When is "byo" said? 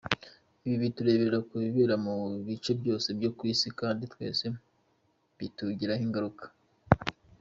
3.17-3.29